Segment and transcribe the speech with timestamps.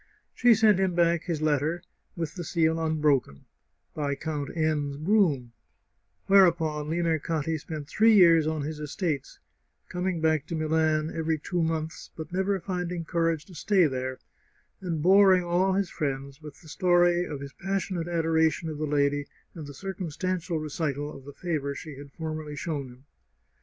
[0.33, 1.83] She sent him back his letter,
[2.15, 3.45] with the seal unbroken,
[3.93, 5.51] by Count N 's groom;
[6.25, 9.37] whereupon Limercati spent three years on his estates,
[9.89, 13.85] com ing back to Milan every two months, but never finding cour age to stay
[13.85, 14.17] there,
[14.81, 19.27] and boring all his friends with the story of his passionate adoration of the lady
[19.53, 23.05] and the circumstantial recital of the favour she had formerly shown him.